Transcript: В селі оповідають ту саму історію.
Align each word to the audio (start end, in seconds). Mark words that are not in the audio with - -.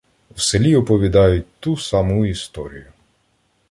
В 0.35 0.41
селі 0.41 0.75
оповідають 0.75 1.45
ту 1.59 1.77
саму 1.77 2.25
історію. 2.25 2.87